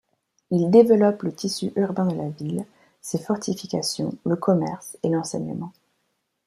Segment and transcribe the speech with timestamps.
[0.49, 2.65] Il développe le tissu urbain de la ville,
[3.01, 5.73] ses fortifications, le commerce et l'enseignement.